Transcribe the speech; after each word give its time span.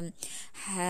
العليم 0.00 0.12
حاميم 0.54 0.89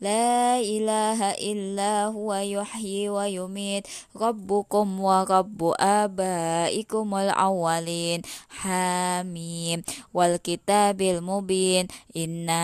لا 0.00 0.58
إله 0.58 1.30
إلا 1.30 2.04
هو 2.06 2.34
يحيي 2.34 3.08
ويميت 3.08 3.86
ربكم 4.16 5.00
ورب 5.00 5.74
آبائكم 5.80 7.14
الأولين. 7.14 8.22
حميم. 8.48 9.82
والكتاب 10.14 11.00
المبين. 11.00 11.86
إنا 12.16 12.54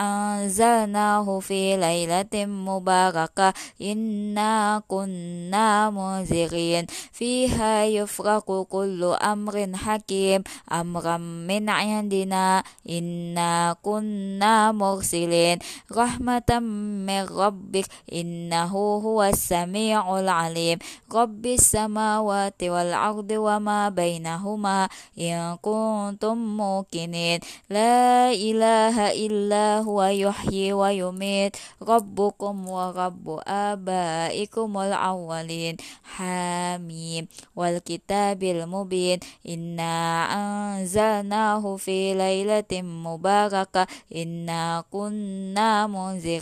أنزلناه 0.00 1.40
في 1.40 1.76
ليلة 1.76 2.46
مباركة. 2.46 3.52
إنا 3.82 4.82
كنا 4.88 5.90
منذرين. 5.90 6.86
فيها 7.12 7.84
يفرق 7.84 8.62
كل 8.62 9.04
أمر 9.04 9.70
حكيم. 9.74 10.42
أمرا 10.72 11.16
من 11.16 11.68
عندنا. 11.68 12.64
إنا 12.88 13.76
كنا 13.82 14.72
مرسلين. 14.72 15.58
رحمة 15.92 16.51
من 16.58 17.24
ربك 17.28 17.86
إنه 18.12 18.72
هو 18.76 19.22
السميع 19.22 20.18
العليم. 20.20 20.78
رب 21.14 21.46
السماوات 21.46 22.62
والأرض 22.62 23.30
وما 23.30 23.88
بينهما 23.88 24.88
إن 25.18 25.56
كنتم 25.62 26.56
موقنين. 26.56 27.40
لا 27.70 28.32
إله 28.32 29.12
إلا 29.12 29.78
هو 29.78 30.02
يحيي 30.02 30.72
ويميت. 30.72 31.56
ربكم 31.82 32.68
ورب 32.68 33.40
آبائكم 33.46 34.78
الأولين. 34.78 35.76
حميم. 36.04 37.28
والكتاب 37.56 38.42
المبين. 38.42 39.18
إنا 39.48 40.24
أنزلناه 40.34 41.76
في 41.76 42.14
ليلة 42.14 42.82
مباركة. 42.82 43.86
إنا 44.16 44.84
كنا 44.92 45.86
منذرين. 45.86 46.41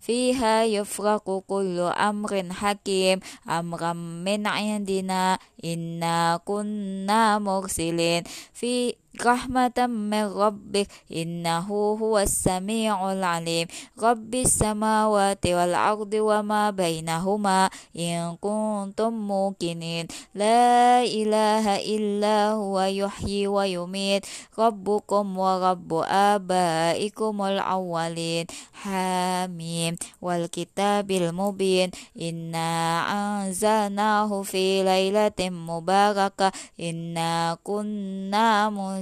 فيها 0.00 0.64
يفرق 0.64 1.42
كل 1.48 1.78
أمر 1.80 2.46
حكيم. 2.50 3.20
أمرا 3.48 3.92
من 3.92 4.46
عندنا 4.46 5.38
إنا 5.64 6.40
كنا 6.44 7.38
مرسلين. 7.38 8.22
في 8.52 8.94
رحمة 9.20 9.86
من 9.86 10.24
ربك 10.24 10.88
إنه 11.12 11.68
هو 12.00 12.18
السميع 12.18 13.12
العليم. 13.12 13.66
رب 14.02 14.34
السماوات 14.34 15.46
والأرض 15.46 16.14
وما 16.14 16.70
بينهما 16.70 17.70
إن 17.96 18.36
كنتم 18.40 19.12
موقنين. 19.12 20.06
لا 20.34 21.04
إله 21.04 21.76
إلا 21.76 22.50
هو 22.56 22.80
يحيي 22.80 23.46
ويميت. 23.46 24.26
ربكم 24.58 25.38
ورب 25.38 25.92
آبائكم 26.08 27.42
الأولين. 27.42 28.46
حاميم 28.72 29.96
والكتاب 30.22 31.10
المبين. 31.10 31.90
إنا 32.20 32.68
أنزلناه 33.12 34.42
في 34.42 34.84
ليلة 34.84 35.40
مباركة. 35.40 36.52
إنا 36.80 37.58
كنا 37.64 38.70
منذرين 38.70 39.01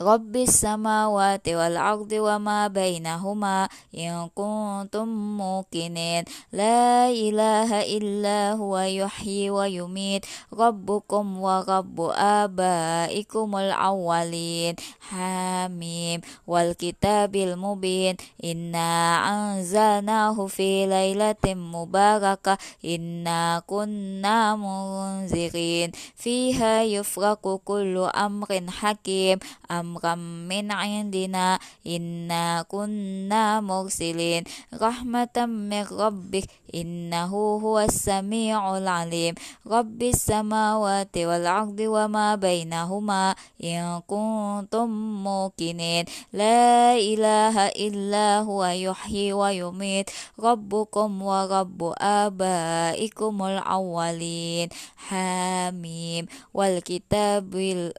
رب 0.00 0.36
السماوات 0.36 1.48
والأرض 1.48 2.12
وما 2.12 2.68
بينهما 2.68 3.68
إن 3.98 4.28
كنتم 4.34 5.08
موقنين. 5.36 6.24
لا 6.52 7.08
إله 7.10 7.80
إلا 7.96 8.52
هو 8.52 8.78
يحيي 8.78 9.50
ويميت. 9.50 10.26
ربكم 10.52 11.40
ورب 11.40 12.00
آبائكم 12.16 13.56
الأولين. 13.56 14.74
حميم. 15.00 16.20
والكتاب 16.46 17.36
المبين. 17.36 18.16
إنا 18.44 18.88
أنزلناه 19.28 20.46
في 20.46 20.86
ليلة 20.86 21.44
مباركة. 21.46 22.58
إنا 22.84 23.62
كنا 23.66 24.56
منذرين. 24.56 25.92
فيها 26.16 26.82
يفرق 26.82 27.60
كل 27.64 27.98
أمر 28.16 28.64
حكيم. 28.70 29.38
أمرا 29.70 30.14
من 30.48 30.72
عندنا 30.72 31.58
إنا 31.86 32.62
كنا 32.68 33.60
مرسلين. 33.60 34.44
رحمة 34.74 35.36
من 35.46 35.82
ربك 35.82 36.44
إنه 36.74 37.32
هو 37.34 37.78
السميع 37.78 38.78
العليم. 38.78 39.34
رب 39.66 40.02
السماوات 40.02 41.18
والأرض 41.18 41.80
وما 41.80 42.34
بينهما 42.34 43.34
إن 43.64 44.00
كنتم 44.06 44.88
موقنين. 45.24 46.04
لا 46.32 46.94
إله 46.94 47.66
إلا 47.66 48.40
هو 48.40 48.64
يحيي 48.64 49.32
ويميت. 49.32 50.10
ربكم 50.40 51.22
ورب 51.22 51.94
آبائكم 51.98 53.42
الأولين. 53.42 54.68
حميم. 54.96 56.26
والكتاب 56.54 57.54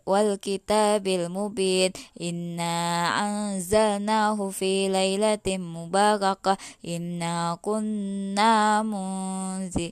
والكتاب 0.06 1.08
المبين. 1.08 1.47
إنا 2.22 3.08
أنزلناه 3.26 4.50
في 4.50 4.90
ليلة 4.90 5.58
مباركة. 5.58 6.58
إنا 6.88 7.58
كنا 7.62 8.84
منذرين 8.84 9.92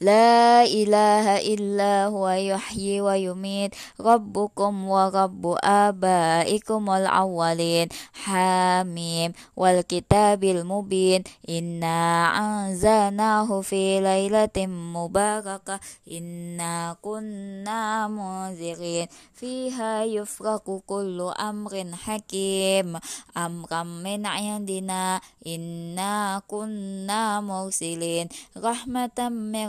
لا 0.00 0.62
إله 0.62 1.42
إلا 1.42 2.06
هو 2.06 2.28
يحيي 2.28 3.00
ويميت 3.00 3.74
ربكم 4.00 4.88
ورب 4.88 5.58
آبائكم 5.62 6.90
الأولين. 6.90 7.88
حاميم 8.12 9.32
والكتاب 9.56 10.44
المبين. 10.44 11.22
إنا 11.48 11.98
أنزلناه 12.38 13.60
في 13.60 14.00
ليلة 14.00 14.58
مباركة. 14.94 15.80
إنا 16.12 16.96
كنا 17.02 18.08
منذرين. 18.08 19.06
فيها 19.34 20.04
يفرق 20.04 20.82
كل 20.86 21.32
أمر 21.40 21.84
حكيم. 21.92 22.98
أمرا 23.36 23.82
من 23.82 24.26
عندنا. 24.26 25.20
إنا 25.46 26.42
كنا 26.48 27.40
مرسلين. 27.40 28.28
رحمة 28.56 29.18
من 29.18 29.68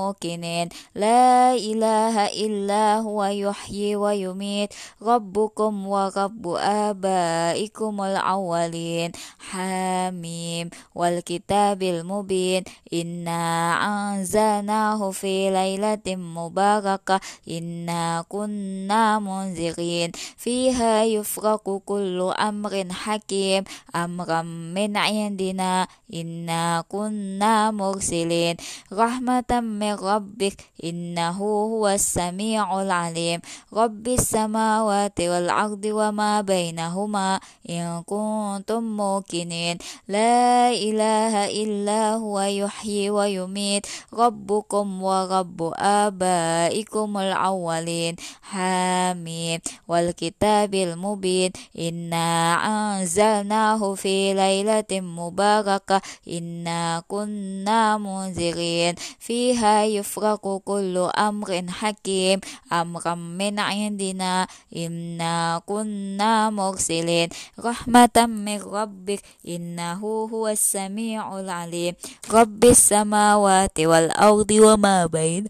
موقنين. 0.00 0.68
لا 0.94 1.52
إله 1.52 2.26
إلا 2.26 2.98
هو 3.04 3.24
يحيي 3.24 3.96
ويميت. 3.96 4.70
ربكم 5.02 5.86
ورب 5.86 6.44
آبائكم 6.56 7.94
الأولين. 8.02 9.12
حميم. 9.38 10.70
والكتاب 10.94 11.82
المبين. 11.82 12.62
إنا 12.92 13.42
أنزلناه 13.90 15.10
في 15.10 15.50
ليلة 15.50 16.06
مباركة. 16.16 17.20
إنا 17.50 18.24
كنا 18.28 19.18
منذرين. 19.18 20.12
فيها 20.36 21.04
يفرق 21.04 21.66
كل 21.86 22.32
أمر 22.38 22.86
حكيم. 22.90 23.64
أمرا 23.94 24.42
من 24.76 24.96
عندنا. 24.96 25.88
إنا 26.14 26.84
كنا 26.88 27.70
مرسلين. 27.70 28.56
رحمة 28.92 29.50
من 29.50 29.89
ربك 29.94 30.56
إنه 30.84 31.38
هو 31.38 31.88
السميع 31.88 32.82
العليم. 32.82 33.40
رب 33.72 34.08
السماوات 34.08 35.20
والأرض 35.20 35.84
وما 35.84 36.40
بينهما 36.40 37.40
إن 37.70 38.02
كنتم 38.06 38.82
موقنين. 38.96 39.78
لا 40.08 40.70
إله 40.70 41.34
إلا 41.62 42.14
هو 42.14 42.40
يحيي 42.40 43.10
ويميت. 43.10 43.86
ربكم 44.14 45.02
ورب 45.02 45.72
آبائكم 45.76 47.18
الأولين. 47.18 48.16
حامين 48.42 49.60
والكتاب 49.88 50.74
المبين. 50.74 51.50
إنا 51.78 52.28
أنزلناه 52.72 53.94
في 53.94 54.34
ليلة 54.34 54.90
مباركة. 55.00 56.00
إنا 56.28 57.02
كنا 57.08 57.98
منذرين. 57.98 58.94
فيها 59.18 59.69
يفرق 59.84 60.44
كل 60.64 60.94
أمر 61.18 61.50
حكيم. 61.68 62.38
أمرا 62.72 63.14
من 63.14 63.54
عندنا 63.58 64.46
إنا 64.76 65.62
كنا 65.66 66.50
مرسلين. 66.50 67.28
رحمة 67.60 68.16
من 68.26 68.60
ربك 68.62 69.20
إنه 69.48 70.02
هو 70.32 70.48
السميع 70.48 71.40
العليم. 71.40 71.94
رب 72.30 72.62
السماوات 72.64 73.76
والأرض 73.80 74.50
وما 74.50 75.06
بين 75.06 75.42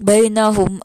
بينهم. 0.00 0.80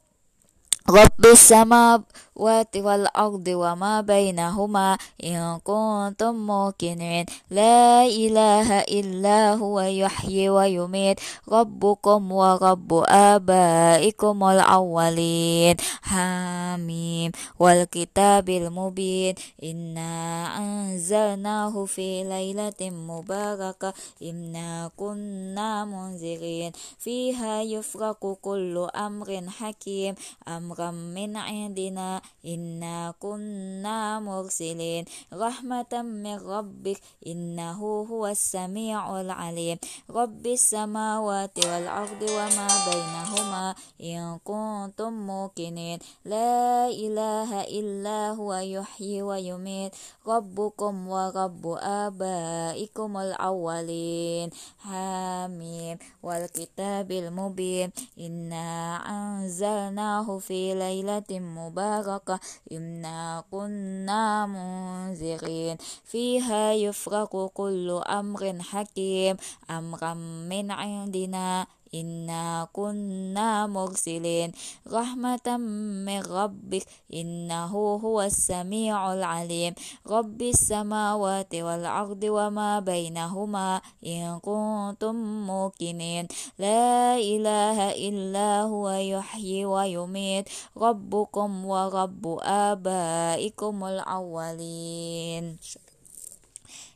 رب 0.90 1.24
السماوات 1.26 2.04
والأرض 2.36 3.48
وما 3.48 4.02
بينهما 4.02 4.98
إن 5.24 5.60
كنتم 5.64 6.36
موقنين. 6.36 7.26
لا 7.52 8.06
إله 8.06 8.80
إلا 8.80 9.54
هو 9.54 9.80
يحيي 9.80 10.50
ويميت 10.50 11.20
ربكم 11.50 12.32
ورب 12.32 13.04
آبائكم 13.08 14.44
الأولين. 14.44 15.76
حميم 16.02 17.32
والكتاب 17.60 18.50
المبين. 18.50 19.36
إنا 19.64 20.12
أنزلناه 20.58 21.86
في 21.86 22.24
ليلة 22.24 22.82
مباركة. 22.82 23.94
إنا 24.24 24.92
كنا 24.98 25.86
منذرين. 25.86 26.72
فيها 27.00 27.62
يفرق 27.62 28.38
كل 28.42 28.88
أمر 28.96 29.30
حكيم. 29.50 30.16
أمرا 30.48 30.92
من 30.92 31.38
عندنا 31.38 32.22
إنا 32.46 33.14
كنا 33.20 34.20
مرسلين 34.20 35.06
رحمة 35.34 35.94
من 36.02 36.36
ربك 36.36 37.00
إنه 37.28 37.80
هو 38.12 38.28
السميع 38.28 39.22
العليم 39.22 39.78
رب 40.10 40.46
السماوات 40.46 41.66
والأرض 41.66 42.22
وما 42.22 42.68
بينهما 42.88 43.76
إن 44.02 44.40
كنتم 44.44 45.14
موقنين 45.14 46.00
لا 46.26 46.88
إله 46.88 47.62
إلا 47.62 48.32
هو 48.32 48.54
يحيي 48.54 49.22
ويميت 49.22 49.96
ربكم 50.28 51.08
ورب 51.08 51.64
آبائكم 51.82 53.18
الأولين 53.18 54.50
حميم 54.80 55.98
والكتاب 56.24 57.12
المبين 57.12 57.92
إنا 58.20 58.96
أنزلناه 59.10 60.38
في 60.38 60.76
ليلة 60.76 61.30
مباركة 61.32 62.15
الحلقة 62.16 62.40
إنا 62.72 63.44
كنا 63.52 64.46
منذرين. 64.46 65.78
فيها 66.04 66.74
يفرق 66.74 67.52
كل 67.54 68.02
أمر 68.10 68.56
حكيم 68.62 69.36
أمرا 69.70 70.14
من 70.50 70.72
عندنا. 70.72 71.68
إنا 71.94 72.68
كنا 72.74 73.68
مرسلين 73.68 74.52
رحمة 74.88 75.58
من 76.06 76.22
ربك 76.22 76.86
إنه 77.14 77.74
هو 77.96 78.22
السميع 78.22 79.14
العليم 79.14 79.74
رب 80.08 80.42
السماوات 80.42 81.56
والأرض 81.56 82.24
وما 82.24 82.80
بينهما 82.80 83.82
إن 84.06 84.40
كنتم 84.40 85.16
موقنين 85.48 86.28
لا 86.60 87.16
إله 87.18 87.92
إلا 87.92 88.62
هو 88.62 88.90
يحيي 88.90 89.66
ويميت 89.66 90.50
ربكم 90.78 91.66
ورب 91.66 92.24
آبائكم 92.44 93.76
الأولين 93.84 95.58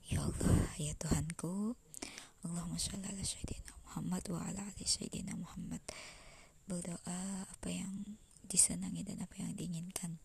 Ya 0.10 0.26
Allah, 0.26 0.66
ya 0.82 0.90
Tuhanku 0.98 1.78
Allahumma 2.42 2.82
sholli 2.82 3.06
ala 3.06 3.22
sayyidina 3.22 3.79
Muhammad 3.90 4.22
wa 4.30 4.46
ala 4.46 4.62
ali 4.62 4.86
Sayyidina 4.86 5.34
Muhammad. 5.34 5.82
Berdoa 6.70 7.50
apa 7.50 7.70
yang 7.74 8.22
disenangi 8.46 9.02
dan 9.02 9.26
apa 9.26 9.34
yang 9.42 9.58
diinginkan. 9.58 10.22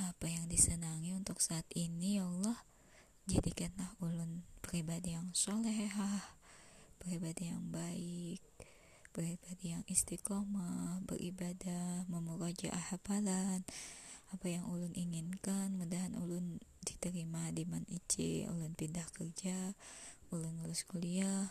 Apa 0.00 0.24
yang 0.32 0.48
disenangi 0.48 1.12
untuk 1.12 1.44
saat 1.44 1.68
ini 1.76 2.16
ya 2.16 2.24
Allah 2.24 2.56
jadikanlah 3.28 3.92
ulun 4.00 4.40
pribadi 4.64 5.12
yang 5.12 5.28
solehah 5.36 6.40
pribadi 6.96 7.52
yang 7.52 7.68
baik 7.68 8.40
pribadi 9.12 9.76
yang 9.76 9.84
istiqomah 9.84 11.04
beribadah 11.04 12.08
memurajaah 12.08 12.94
hafalan. 12.94 13.66
Apa 14.30 14.46
yang 14.46 14.64
ulun 14.70 14.94
inginkan 14.96 15.74
mudahan 15.74 16.14
ulun 16.16 16.62
diterima 16.86 17.50
di 17.52 17.66
man 17.66 17.82
ici 17.90 18.46
ulun 18.48 18.78
pindah 18.78 19.04
kerja 19.12 19.74
ulun 20.30 20.62
lulus 20.62 20.86
kuliah 20.86 21.50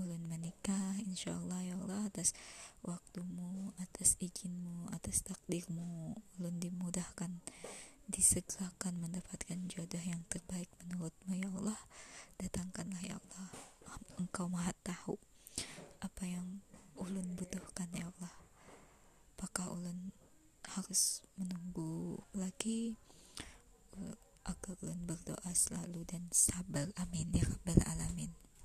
ulun 0.00 0.24
menikah 0.24 0.96
insyaallah 1.04 1.60
ya 1.60 1.76
Allah 1.76 2.08
atas 2.08 2.32
waktumu 2.80 3.76
atas 3.76 4.16
izinmu 4.16 4.88
atas 4.96 5.20
takdirmu. 5.20 6.16
Ulun 6.40 6.56
dimudahkan 6.56 7.44
disegerakan 8.08 8.98
mendapatkan 8.98 9.58
jodoh 9.68 10.02
yang 10.02 10.24
terbaik 10.32 10.72
menurutmu 10.82 11.36
ya 11.36 11.48
Allah. 11.52 11.80
Datangkanlah 12.40 13.02
ya 13.04 13.20
Allah. 13.20 13.48
Engkau 14.16 14.48
maha 14.48 14.72
tahu 14.80 15.20
apa 16.00 16.24
yang 16.24 16.64
ulun 16.96 17.36
butuhkan 17.36 17.88
ya 17.92 18.08
Allah. 18.08 18.34
Apakah 19.36 19.72
ulun 19.76 20.12
harus 20.76 21.24
menunggu 21.36 22.20
lagi? 22.32 22.96
Agar 24.48 24.76
ulun 24.80 25.04
berdoa 25.04 25.52
selalu 25.52 26.08
dan 26.08 26.24
sabar. 26.32 26.88
Amin 26.96 27.28
ya 27.36 27.44